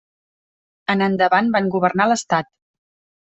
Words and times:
En 0.93 1.03
endavant 1.07 1.51
van 1.57 1.69
governar 1.75 2.09
l'estat. 2.13 2.51